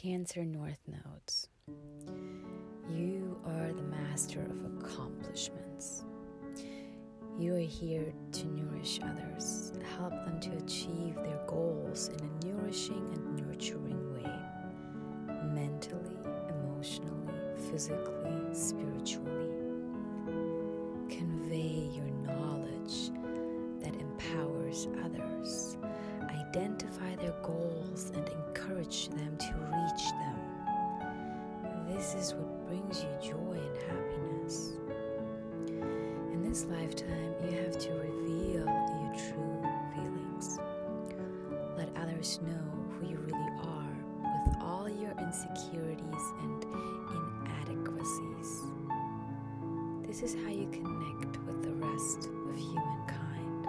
[0.00, 1.48] Cancer North Nodes.
[2.88, 6.04] You are the master of accomplishments.
[7.36, 13.10] You are here to nourish others, help them to achieve their goals in a nourishing
[13.12, 14.30] and nurturing way
[15.52, 16.16] mentally,
[16.48, 17.34] emotionally,
[17.68, 19.50] physically, spiritually.
[21.08, 23.10] Convey your knowledge
[23.80, 25.76] that empowers others.
[26.30, 29.08] Identify their goals and encourage
[32.08, 34.78] This is what brings you joy and happiness.
[36.32, 39.62] In this lifetime, you have to reveal your true
[39.94, 40.58] feelings.
[41.76, 43.94] Let others know who you really are
[44.46, 46.64] with all your insecurities and
[47.44, 48.62] inadequacies.
[50.06, 53.66] This is how you connect with the rest of humankind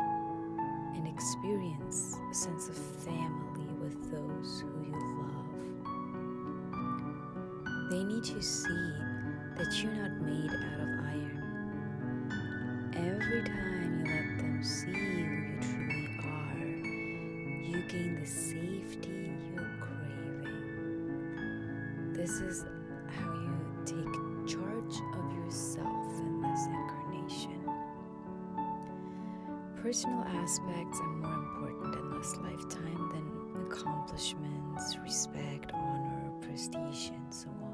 [0.95, 4.78] and experience a sense of family with those who
[7.89, 8.93] They need to see
[9.57, 11.41] that you're not made out of iron.
[12.93, 16.59] Every time you let them see who you truly are,
[17.65, 21.23] you gain the safety you're craving.
[22.13, 22.63] This is
[23.07, 24.13] how you take
[24.47, 27.61] charge of yourself in this incarnation.
[29.81, 33.25] Personal aspects are more important in this lifetime than
[33.65, 37.68] accomplishments, respect, honor, prestige, and so on.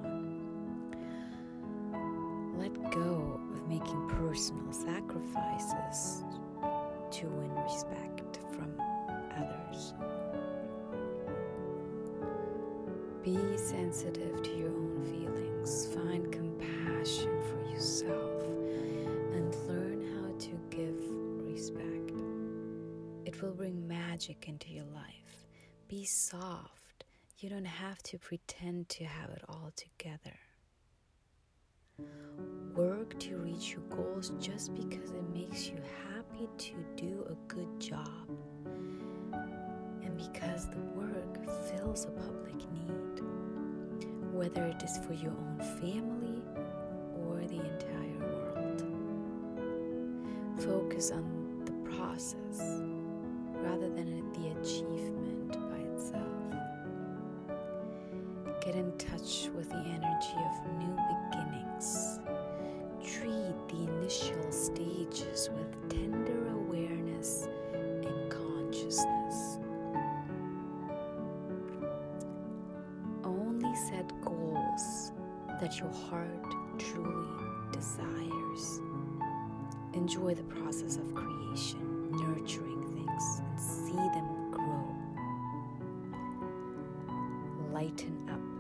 [2.58, 6.24] Let go of making personal sacrifices
[7.12, 8.80] to win respect from
[9.38, 9.94] others.
[13.24, 18.44] Be sensitive to your own feelings, find compassion for yourself,
[19.34, 21.00] and learn how to give
[21.44, 22.12] respect.
[23.26, 25.46] It will bring magic into your life.
[25.88, 27.06] Be soft.
[27.38, 30.38] You don't have to pretend to have it all together.
[32.76, 35.78] Work to reach your goals just because it makes you
[36.14, 38.30] happy to do a good job
[40.04, 41.38] and because the work
[41.70, 43.22] fills a public need,
[44.34, 46.44] whether it is for your own family
[47.24, 48.84] or the entire world.
[50.58, 52.60] Focus on the process
[53.64, 56.26] rather than the achievement by itself.
[58.66, 60.98] Get in touch with the energy of new
[61.30, 62.20] beginnings.
[63.06, 69.60] Treat the initial stages with tender awareness and consciousness.
[73.24, 75.12] Only set goals
[75.62, 78.82] that your heart truly desires.
[79.94, 84.96] Enjoy the process of creation, nurturing things, and see them grow.
[87.72, 88.55] Lighten up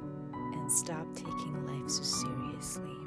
[0.65, 2.97] and stop taking life so seriously.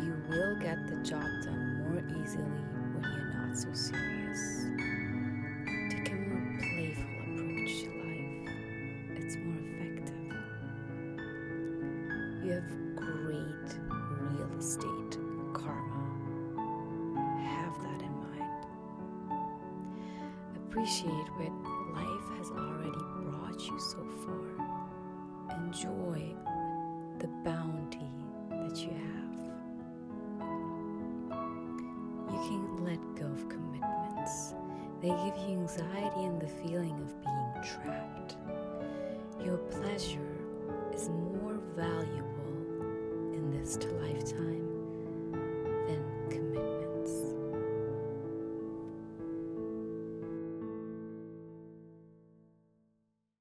[0.00, 2.62] You will get the job done more easily
[2.94, 4.68] when you're not so serious.
[5.90, 8.46] Take a more playful approach to life,
[9.16, 10.30] it's more effective.
[12.44, 13.68] You have great
[14.20, 15.18] real estate
[15.52, 16.06] karma.
[17.42, 18.66] Have that in mind.
[20.54, 21.54] Appreciate what
[21.92, 24.37] life has already brought you so far.
[25.68, 26.34] Enjoy
[27.18, 28.10] the bounty
[28.48, 29.36] that you have.
[32.32, 34.54] You can let go of commitments.
[35.02, 38.36] They give you anxiety and the feeling of being trapped.